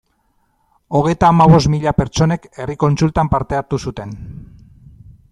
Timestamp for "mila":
1.73-1.93